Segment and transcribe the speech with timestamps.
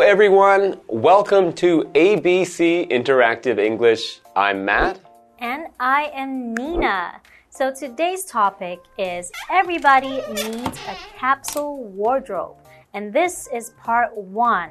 [0.00, 0.80] everyone.
[0.88, 4.20] Welcome to ABC Interactive English.
[4.34, 4.98] I'm Matt.
[5.38, 7.20] And I am Nina.
[7.50, 12.56] So today's topic is everybody needs a capsule wardrobe.
[12.94, 14.70] And this is part one.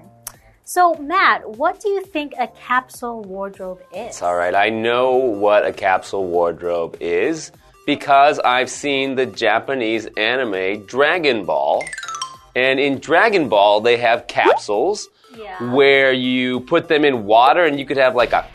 [0.64, 4.08] So, Matt, what do you think a capsule wardrobe is?
[4.08, 4.56] It's all right.
[4.56, 7.52] I know what a capsule wardrobe is
[7.86, 11.84] because I've seen the Japanese anime Dragon Ball.
[12.56, 15.74] And in Dragon Ball, they have capsules Yeah.
[15.74, 18.46] where you put them in water and you could have like a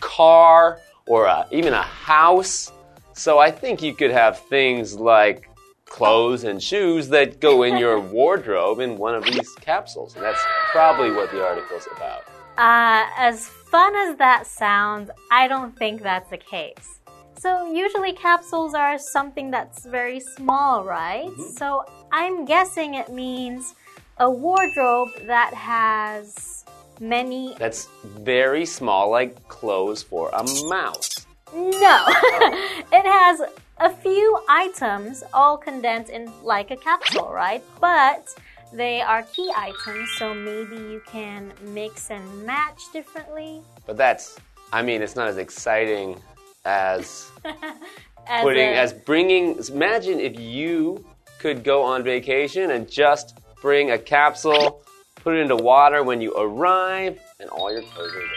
[0.00, 2.70] car or a, even a house.
[3.14, 5.48] So I think you could have things like
[5.86, 10.14] clothes and shoes that go in your wardrobe in one of these capsules.
[10.14, 12.22] And that's probably what the article's about.
[12.56, 16.97] Uh, as fun as that sounds, I don't think that's the case.
[17.38, 21.26] So, usually capsules are something that's very small, right?
[21.26, 21.56] Mm-hmm.
[21.56, 23.74] So, I'm guessing it means
[24.18, 26.64] a wardrobe that has
[27.00, 27.54] many.
[27.56, 31.26] That's very small, like clothes for a mouse.
[31.54, 32.04] No!
[32.92, 33.40] it has
[33.78, 37.62] a few items all condensed in like a capsule, right?
[37.80, 38.28] But
[38.72, 43.62] they are key items, so maybe you can mix and match differently.
[43.86, 44.40] But that's,
[44.72, 46.20] I mean, it's not as exciting
[46.68, 47.30] as
[48.30, 49.58] As putting, a- as bringing.
[49.70, 51.04] Imagine if you
[51.38, 54.82] could go on vacation and just bring a capsule,
[55.16, 58.28] put it into water when you arrive, and all your clothes are there.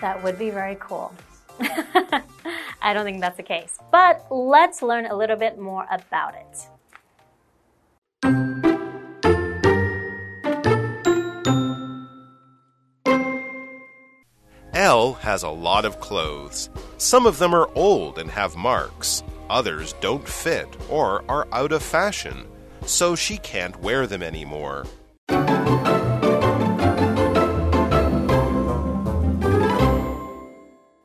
[0.00, 1.12] That would be very cool.
[1.60, 3.76] I don't think that's the case.
[3.90, 6.58] But let's learn a little bit more about it.
[14.90, 16.68] Elle has a lot of clothes.
[16.98, 19.22] Some of them are old and have marks.
[19.48, 22.44] Others don't fit or are out of fashion,
[22.86, 24.86] so she can't wear them anymore.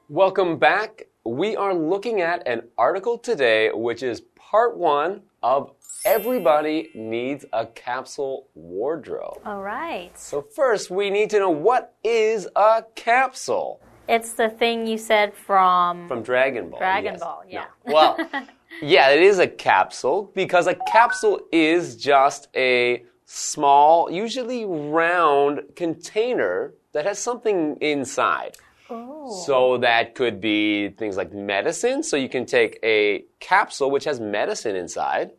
[0.09, 1.03] Welcome back.
[1.23, 5.69] We are looking at an article today, which is part one of
[6.05, 9.39] Everybody Needs a Capsule Wardrobe.
[9.43, 10.15] All right.
[10.17, 15.33] So, first, we need to know what is a capsule It's the thing you said
[15.33, 16.07] from.
[16.07, 16.79] from Dragon Ball.
[16.79, 17.19] Dragon yes.
[17.21, 17.65] Ball, yeah.
[17.87, 17.93] No.
[17.95, 18.17] Well,
[18.83, 26.75] yeah, it is a capsule because a capsule is just a small, usually round container
[26.91, 28.57] that has something inside.
[28.91, 29.43] Oh.
[29.47, 32.03] So that could be things like medicine.
[32.03, 35.31] So you can take a capsule which has medicine inside.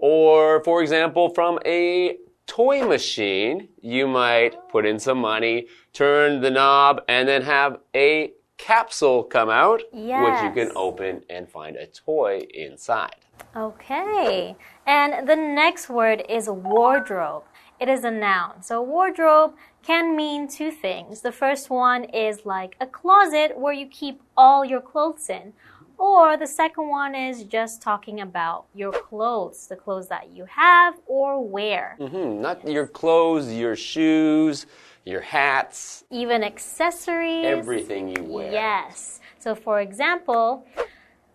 [0.00, 2.16] Or, for example, from a
[2.46, 8.32] toy machine, you might put in some money, turn the knob, and then have a
[8.56, 13.16] capsule come out, which you can open and find a toy inside.
[13.54, 14.56] Okay.
[14.86, 17.44] And the next word is wardrobe.
[17.78, 18.62] It is a noun.
[18.62, 21.22] So wardrobe can mean two things.
[21.22, 25.54] The first one is like a closet where you keep all your clothes in.
[26.00, 30.94] Or the second one is just talking about your clothes, the clothes that you have
[31.06, 31.98] or wear.
[32.00, 34.64] Hmm, not your clothes, your shoes,
[35.04, 37.44] your hats, Even accessories.
[37.44, 38.50] everything you wear.
[38.50, 39.20] Yes.
[39.38, 40.66] So, for example,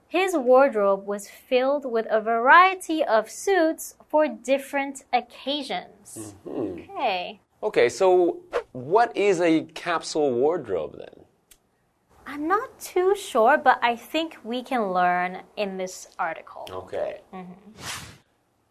[0.08, 6.34] his wardrobe was filled with a variety of suits for different occasions.
[6.48, 6.90] Mm-hmm.
[6.90, 7.40] Okay.
[7.62, 8.40] Okay, so
[8.72, 11.25] what is a capsule wardrobe then?
[12.28, 16.68] I'm not too sure, but I think we can learn in this article.
[16.70, 17.22] Okay.
[17.34, 17.82] Mm-hmm.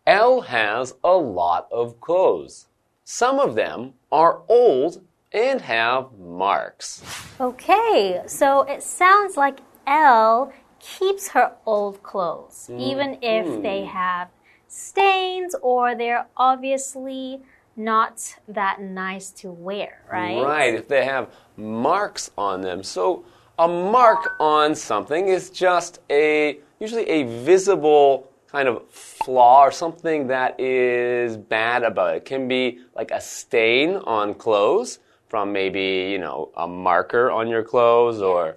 [0.07, 2.67] Elle has a lot of clothes.
[3.05, 5.03] Some of them are old
[5.33, 7.03] and have marks.
[7.41, 13.63] Okay, so it sounds like Elle keeps her old clothes, even if mm-hmm.
[13.63, 14.29] they have
[14.69, 17.41] stains or they're obviously
[17.77, 20.43] not that nice to wear, right?
[20.43, 22.83] Right, if they have marks on them.
[22.83, 23.25] So
[23.59, 30.27] a mark on something is just a usually a visible kind of flaw or something
[30.29, 32.19] that is bad about it.
[32.19, 34.99] It can be like a stain on clothes
[35.29, 38.57] from maybe, you know, a marker on your clothes or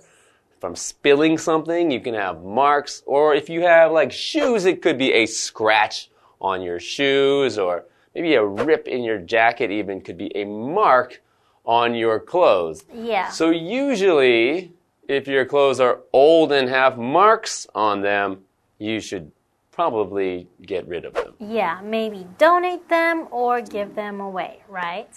[0.60, 3.04] from spilling something, you can have marks.
[3.06, 6.10] Or if you have like shoes, it could be a scratch
[6.42, 11.22] on your shoes or maybe a rip in your jacket even could be a mark
[11.66, 12.86] on your clothes.
[12.94, 13.30] Yeah.
[13.30, 14.74] So usually,
[15.08, 18.44] if your clothes are old and have marks on them,
[18.78, 19.32] you should
[19.72, 21.34] probably get rid of them.
[21.40, 25.10] Yeah, maybe donate them or give them away, right?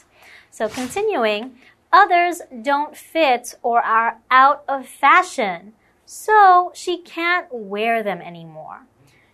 [0.50, 1.56] So continuing,
[1.92, 5.72] others don't fit or are out of fashion,
[6.04, 8.82] so she can't wear them anymore.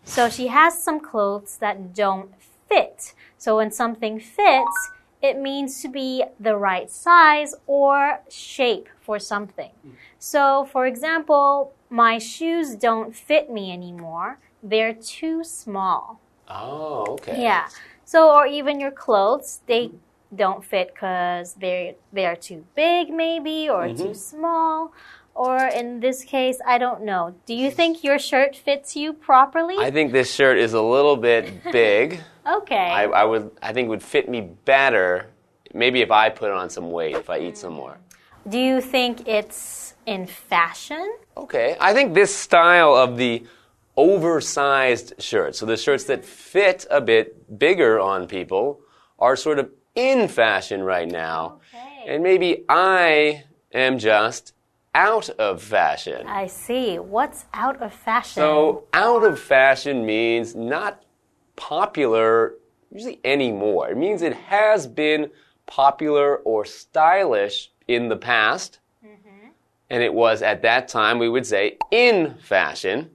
[0.04, 2.30] So she has some clothes that don't
[2.68, 3.14] fit.
[3.36, 4.90] So when something fits,
[5.22, 9.70] it means to be the right size or shape for something.
[9.86, 9.92] Mm.
[10.18, 14.38] So, for example, my shoes don't fit me anymore.
[14.62, 16.20] They're too small.
[16.48, 17.42] Oh, okay.
[17.42, 17.68] Yeah.
[18.04, 20.36] So, or even your clothes, they mm-hmm.
[20.36, 24.02] don't fit because they're they are too big, maybe, or mm-hmm.
[24.02, 24.92] too small.
[25.36, 27.34] Or in this case, I don't know.
[27.44, 29.76] Do you think your shirt fits you properly?
[29.78, 32.20] I think this shirt is a little bit big.
[32.46, 32.88] okay.
[32.90, 35.26] I, I would I think would fit me better
[35.74, 37.98] maybe if I put on some weight if I eat some more.
[38.48, 41.16] Do you think it's in fashion?
[41.36, 43.44] Okay, I think this style of the
[43.96, 48.80] oversized shirts, so the shirts that fit a bit bigger on people,
[49.18, 51.60] are sort of in fashion right now.
[51.74, 52.04] Okay.
[52.06, 54.52] And maybe I am just
[54.96, 56.26] out of fashion.
[56.26, 56.98] I see.
[56.98, 58.42] What's out of fashion?
[58.42, 61.04] So, out of fashion means not
[61.54, 62.54] popular
[62.92, 63.90] usually anymore.
[63.90, 65.30] It means it has been
[65.66, 68.78] popular or stylish in the past.
[69.04, 69.48] Mm-hmm.
[69.90, 73.10] And it was at that time, we would say, in fashion.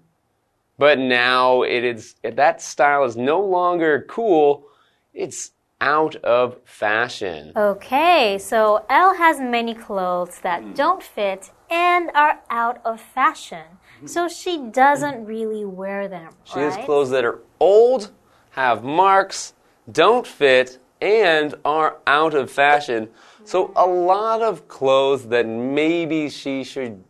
[0.77, 4.67] But now it is, that style is no longer cool.
[5.13, 7.53] It's out of fashion.
[7.55, 10.73] Okay, so Elle has many clothes that hmm.
[10.73, 13.63] don't fit and are out of fashion.
[13.97, 14.07] Mm-hmm.
[14.07, 16.33] So she doesn't really wear them.
[16.43, 18.11] She has clothes that are old,
[18.51, 19.53] have marks,
[19.91, 23.09] don't fit, and are out of fashion.
[23.45, 27.03] So a lot of clothes that maybe she should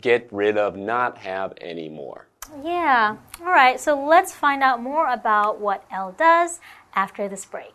[0.00, 2.26] get rid of, not have anymore.
[2.64, 3.16] Yeah.
[3.40, 6.58] All right, so let's find out more about what Elle does
[6.94, 7.74] after this break.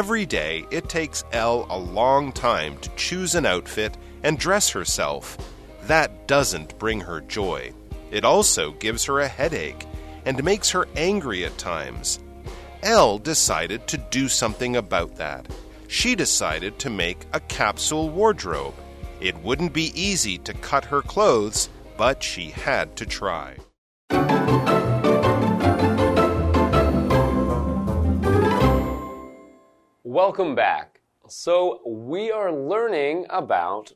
[0.00, 5.36] Every day, it takes Elle a long time to choose an outfit and dress herself.
[5.82, 7.74] That doesn't bring her joy.
[8.10, 9.84] It also gives her a headache
[10.24, 12.18] and makes her angry at times.
[12.82, 15.46] Elle decided to do something about that.
[15.86, 18.76] She decided to make a capsule wardrobe.
[19.20, 21.68] It wouldn't be easy to cut her clothes,
[21.98, 23.56] but she had to try.
[30.10, 31.02] Welcome back.
[31.28, 33.92] So we are learning about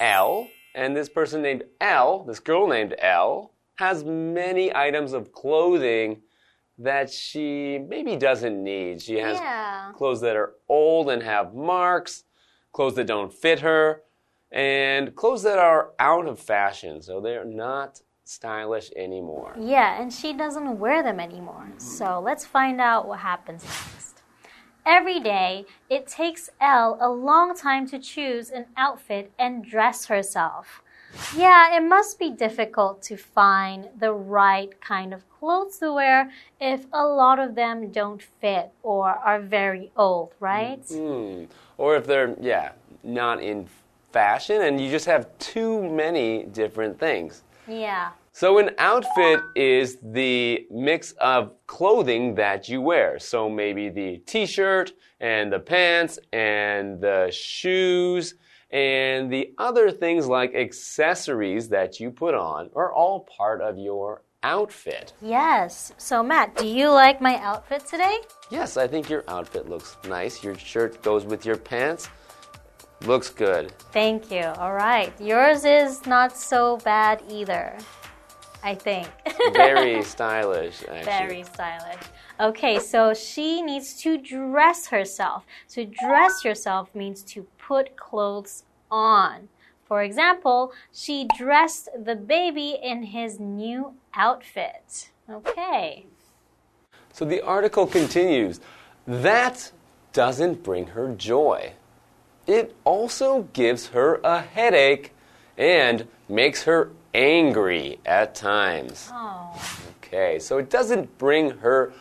[0.00, 6.22] Elle, and this person named Elle, this girl named Elle, has many items of clothing
[6.78, 9.02] that she maybe doesn't need.
[9.02, 9.92] She has Yeah.
[9.92, 12.24] clothes that are old and have marks,
[12.72, 14.04] clothes that don't fit her,
[14.50, 19.54] and clothes that are out of fashion, so they're not stylish anymore.
[19.58, 21.66] Yeah, and she doesn't wear them anymore.
[21.76, 23.66] So let's find out what happens.
[24.88, 30.80] Every day, it takes Elle a long time to choose an outfit and dress herself.
[31.36, 36.86] Yeah, it must be difficult to find the right kind of clothes to wear if
[36.90, 40.82] a lot of them don't fit or are very old, right?
[40.88, 41.44] Hmm.
[41.76, 42.72] Or if they're, yeah,
[43.04, 43.68] not in
[44.10, 47.42] fashion and you just have too many different things.
[47.66, 48.12] Yeah.
[48.38, 53.18] So, an outfit is the mix of clothing that you wear.
[53.18, 58.36] So, maybe the t shirt and the pants and the shoes
[58.70, 64.22] and the other things like accessories that you put on are all part of your
[64.44, 65.14] outfit.
[65.20, 65.92] Yes.
[65.98, 68.18] So, Matt, do you like my outfit today?
[68.52, 70.44] Yes, I think your outfit looks nice.
[70.44, 72.08] Your shirt goes with your pants.
[73.04, 73.72] Looks good.
[73.92, 74.44] Thank you.
[74.58, 75.12] All right.
[75.20, 77.76] Yours is not so bad either.
[78.62, 79.08] I think.
[79.52, 81.04] Very stylish, actually.
[81.04, 82.02] Very stylish.
[82.40, 85.44] Okay, so she needs to dress herself.
[85.70, 89.48] To dress yourself means to put clothes on.
[89.84, 95.10] For example, she dressed the baby in his new outfit.
[95.30, 96.06] Okay.
[97.12, 98.60] So the article continues.
[99.06, 99.72] That
[100.12, 101.72] doesn't bring her joy.
[102.46, 105.12] It also gives her a headache
[105.56, 109.10] and makes her angry at times.
[109.12, 109.86] Oh.
[110.02, 111.92] Okay, so it doesn't bring her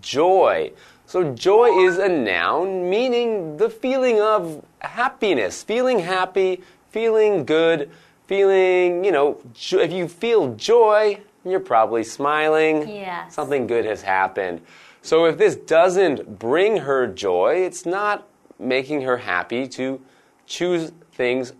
[0.00, 0.72] joy.
[1.06, 7.90] So joy is a noun meaning the feeling of happiness, feeling happy, feeling good,
[8.26, 12.88] feeling, you know, if you feel joy, you're probably smiling.
[12.88, 13.34] Yes.
[13.34, 14.60] Something good has happened.
[15.00, 18.28] So if this doesn't bring her joy, it's not
[18.58, 20.00] making her happy to
[20.46, 21.52] choose things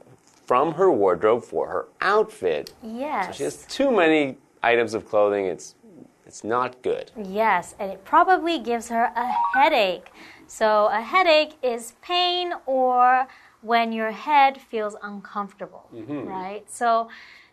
[0.49, 2.73] from her wardrobe for her outfit.
[2.83, 3.37] Yes.
[3.37, 5.45] She has too many items of clothing.
[5.45, 5.75] It's
[6.27, 7.11] it's not good.
[7.17, 10.09] Yes, and it probably gives her a headache.
[10.47, 13.27] So, a headache is pain or
[13.63, 16.65] when your head feels uncomfortable, right?
[16.71, 17.09] So,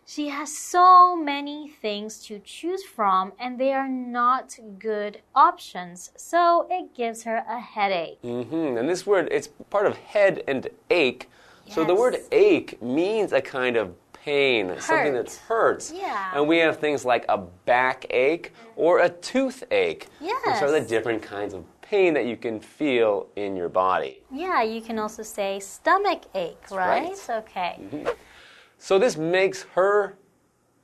[0.08, 6.12] She has so many things to choose from, and they are not good options.
[6.16, 8.20] So it gives her a headache.
[8.22, 8.78] Mm -hmm.
[8.78, 11.26] And this word, it's part of head and ache.
[11.68, 15.92] So the word ache means a kind of pain, something that hurts.
[15.94, 16.32] Yeah.
[16.34, 20.08] And we have things like a backache or a toothache.
[20.20, 24.22] Which are the different kinds of pain that you can feel in your body.
[24.32, 27.10] Yeah, you can also say stomach ache, right?
[27.10, 27.30] right.
[27.30, 27.78] Okay.
[27.80, 28.08] Mm-hmm.
[28.78, 30.18] So this makes her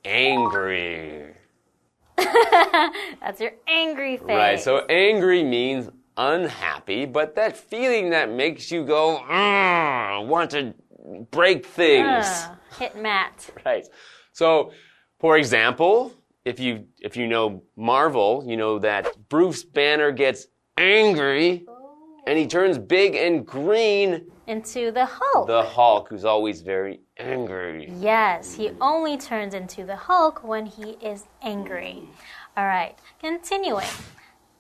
[0.05, 1.35] angry.
[2.17, 4.27] That's your angry face.
[4.27, 4.61] Right.
[4.61, 10.75] So angry means unhappy, but that feeling that makes you go, ah, want to
[11.31, 12.27] break things.
[12.27, 13.51] Ugh, hit Matt.
[13.65, 13.87] Right.
[14.33, 14.73] So,
[15.21, 16.13] for example,
[16.45, 20.47] if you if you know Marvel, you know that Bruce Banner gets
[20.79, 21.67] angry
[22.27, 24.27] and he turns big and green.
[24.47, 25.47] Into the Hulk.
[25.47, 27.93] The Hulk, who's always very angry.
[28.01, 32.03] Yes, he only turns into the Hulk when he is angry.
[32.57, 33.87] All right, continuing.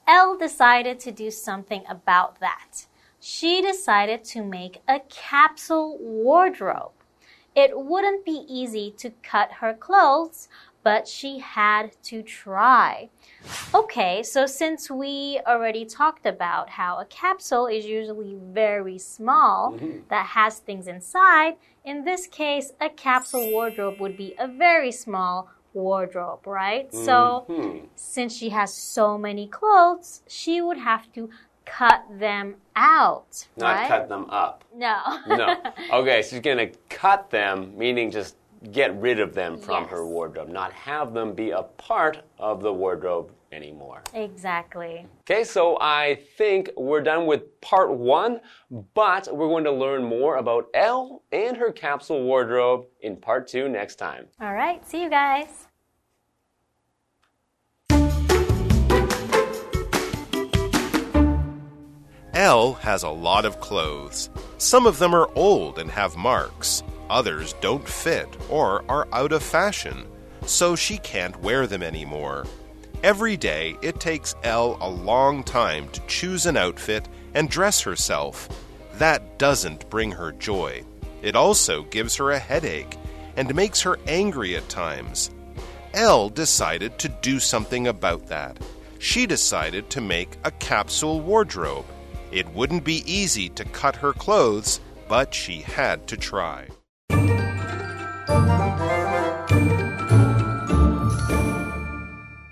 [0.06, 2.86] Elle decided to do something about that.
[3.20, 6.92] She decided to make a capsule wardrobe.
[7.54, 10.48] It wouldn't be easy to cut her clothes,
[10.82, 13.10] but she had to try.
[13.74, 20.00] Okay, so since we already talked about how a capsule is usually very small mm-hmm.
[20.08, 25.50] that has things inside, in this case, a capsule wardrobe would be a very small
[25.74, 26.92] wardrobe, right?
[26.92, 27.86] So, mm-hmm.
[27.94, 31.30] since she has so many clothes, she would have to
[31.64, 33.88] cut them out, Not right?
[33.88, 34.64] cut them up.
[34.74, 34.98] No.
[35.26, 35.56] No.
[35.92, 38.36] Okay, she's gonna cut them, meaning just
[38.70, 42.72] get rid of them from her wardrobe, not have them be a part of the
[42.72, 44.02] wardrobe anymore.
[44.14, 45.06] exactly.
[45.22, 48.40] Okay, so I think we're done with part one,
[48.94, 53.68] but we're going to learn more about Elle and her capsule wardrobe in part two
[53.68, 54.26] next time.
[54.40, 55.68] All right, see you guys.
[62.34, 64.30] Elle has a lot of clothes.
[64.56, 66.82] Some of them are old and have marks.
[67.12, 70.06] Others don't fit or are out of fashion,
[70.46, 72.46] so she can't wear them anymore.
[73.02, 78.48] Every day, it takes Elle a long time to choose an outfit and dress herself.
[78.94, 80.84] That doesn't bring her joy.
[81.20, 82.96] It also gives her a headache
[83.36, 85.30] and makes her angry at times.
[85.92, 88.58] Elle decided to do something about that.
[89.00, 91.84] She decided to make a capsule wardrobe.
[92.30, 96.68] It wouldn't be easy to cut her clothes, but she had to try.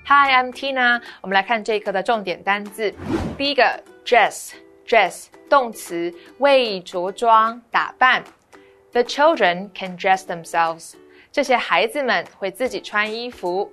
[0.08, 1.02] Hi, I'm Tina。
[1.22, 2.94] 我们来看这一课的重点单字。
[3.38, 8.24] 第一个，dress，dress 动词，为着装、打扮。
[8.92, 10.94] The children can dress themselves。
[11.32, 13.72] 这些孩子们会自己穿衣服。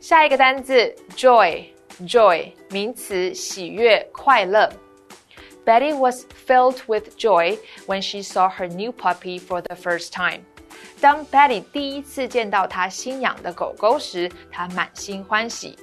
[0.00, 4.70] 下一个单字，joy，joy 名词，喜悦、快乐。
[5.64, 10.42] Betty was filled with joy when she saw her new puppy for the first time.
[11.01, 15.77] 当 Betty 第一次见到他新养的狗狗时，他满心欢喜。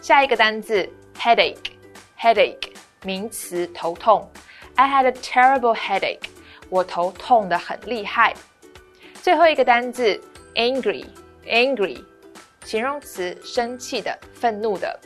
[0.00, 2.72] 下一个单字 headache，headache
[3.02, 4.30] 名词，头痛。
[4.76, 6.28] I had a terrible headache.
[6.68, 8.34] 我头痛得很厉害。
[9.22, 10.18] 最后一个单字
[10.54, 12.02] angry，angry
[12.64, 14.98] 形容词，生气的、愤怒的。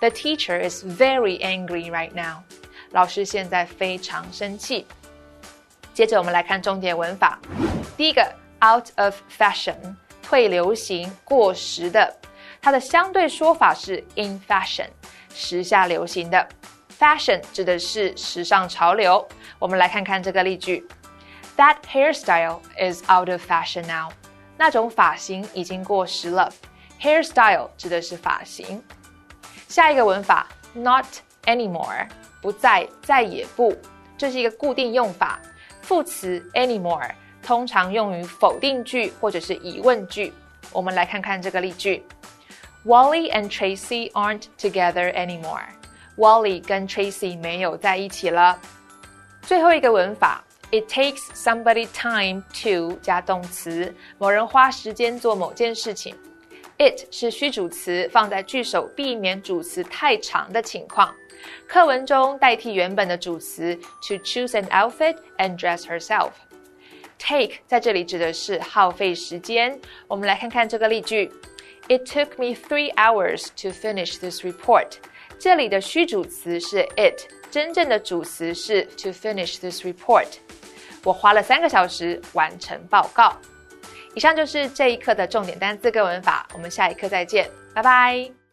[0.00, 2.42] The teacher is very angry right now.
[2.90, 4.86] 老师现在非常生气。
[5.98, 7.40] 接着我们来看重点文法。
[7.96, 8.22] 第一个
[8.64, 9.74] ，out of fashion，
[10.22, 12.16] 退流行、过时的。
[12.62, 14.86] 它的相对说法是 in fashion，
[15.34, 16.48] 时下流行的。
[16.96, 19.26] Fashion 指的是时尚潮流。
[19.58, 20.86] 我们来看看这个例句
[21.56, 24.12] ：That hairstyle is out of fashion now。
[24.56, 26.48] 那种发型已经过时了。
[27.02, 28.80] Hairstyle 指的是发型。
[29.66, 31.06] 下一个文法，not
[31.46, 32.08] anymore，
[32.40, 33.76] 不再，再也不，
[34.16, 35.40] 这是一个固定用法。
[35.88, 37.10] 副词 anymore
[37.42, 40.30] 通常用于否定句或者是疑问句。
[40.70, 42.04] 我们来看看这个例句
[42.84, 45.62] ：Wally and Tracy aren't together anymore。
[46.18, 48.58] Wally 跟 Tracy 没有在一起了。
[49.40, 56.14] 最后一个文法，It takes somebody time to 加动词，某人花时间做某件事情。
[56.76, 61.14] It 是虚主词，放在句首，避免主词太长的情况。
[61.66, 63.74] 课文中代替原本的主词
[64.06, 66.30] to choose an outfit and dress herself。
[67.18, 69.78] Take 在这里指的是耗费时间。
[70.06, 71.30] 我们来看看这个例句
[71.88, 74.98] ：It took me three hours to finish this report。
[75.38, 80.26] 这里的虚主词是 it，真正的主词是 to finish this report。
[81.04, 83.36] 我花了三个小时完成报告。
[84.14, 88.47] 以上就是这一课的重点单词跟文法，我们下一课再见，拜拜。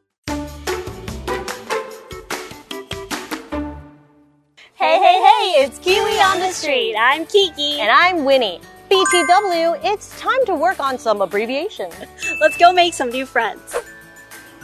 [5.05, 6.97] Hey, hey, hey, it's Kiwi on the street.
[6.97, 7.79] I'm Kiki.
[7.81, 8.61] And I'm Winnie.
[8.91, 11.93] BTW, it's time to work on some abbreviations.
[12.41, 13.77] Let's go make some new friends.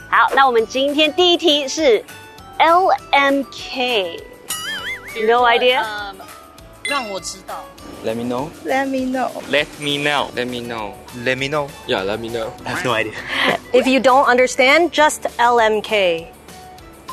[0.09, 2.03] 好，那我们今天第一题是
[2.57, 5.83] LMK。No idea?
[5.83, 6.15] Um,
[6.85, 7.63] 让我知道。
[8.03, 8.49] Let me know.
[8.65, 9.29] Let me know.
[9.51, 10.31] Let me know.
[10.33, 10.93] Let me know.
[11.23, 11.67] Let me know.
[11.85, 12.51] Yeah, let me know.
[12.65, 13.13] I have no idea.
[13.71, 16.25] If you don't understand, just LMK.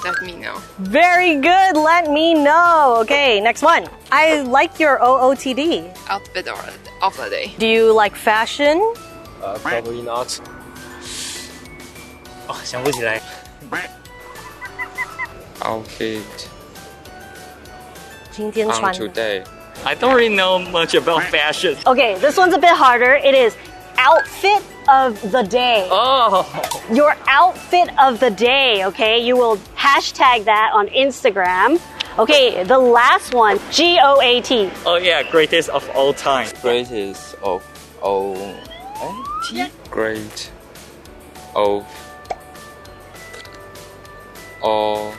[0.04, 0.60] Let me know.
[0.78, 1.76] Very good.
[1.76, 2.98] Let me know.
[3.02, 3.88] Okay, next one.
[4.12, 5.96] I like your OOTD.
[6.08, 6.58] Outfit of
[7.02, 7.54] of the day.
[7.58, 8.76] Do you like fashion?
[9.42, 10.28] Uh, probably not.
[12.46, 13.20] 哦，想不起来。
[15.60, 16.22] Outfit
[18.30, 19.42] 今天 on 穿 today.
[19.84, 21.76] I don't really know much about fashion.
[21.86, 23.14] Okay, this one's a bit harder.
[23.14, 23.54] It is
[23.99, 25.87] outfit of the day.
[25.91, 26.47] Oh,
[26.91, 29.19] Your outfit of the day, okay?
[29.19, 31.79] You will hashtag that on Instagram.
[32.17, 34.69] Okay, the last one, G O A T.
[34.85, 36.47] Oh yeah, greatest of all time.
[36.61, 37.61] greatest of
[38.01, 38.35] all.
[38.35, 39.23] Eh?
[39.47, 39.65] T?
[39.89, 40.51] Great
[41.55, 41.85] of
[44.61, 45.13] all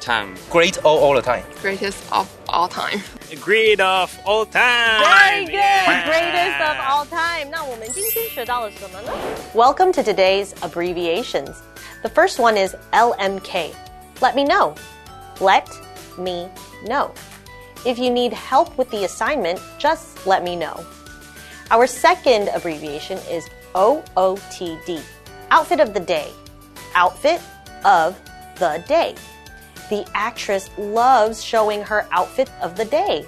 [0.00, 0.34] time.
[0.48, 1.44] Great all all the time.
[1.60, 3.00] Greatest of all time
[3.41, 5.01] Great of all time.
[5.01, 6.05] Very good.
[6.05, 7.49] Greatest of all time.
[7.49, 9.11] 那我们今天学到了什么呢?
[9.53, 11.55] Welcome to today's abbreviations.
[12.03, 13.73] The first one is LMK.
[14.21, 14.75] Let me know.
[15.39, 15.67] Let
[16.17, 16.49] me
[16.87, 17.11] know.
[17.85, 20.85] If you need help with the assignment, just let me know.
[21.71, 25.01] Our second abbreviation is OOTD.
[25.51, 26.31] Outfit of the day.
[26.93, 27.41] Outfit
[27.83, 28.15] of
[28.57, 29.15] the day.
[29.90, 33.26] The actress loves showing her outfit of the day.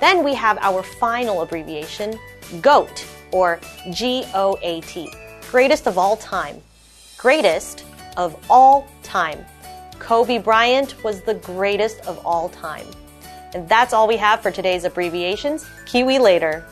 [0.00, 2.18] Then we have our final abbreviation,
[2.60, 3.60] GOAT, or
[3.92, 5.12] G O A T.
[5.50, 6.60] Greatest of all time.
[7.16, 7.84] Greatest
[8.16, 9.44] of all time.
[9.98, 12.86] Kobe Bryant was the greatest of all time.
[13.54, 15.66] And that's all we have for today's abbreviations.
[15.86, 16.64] Kiwi later.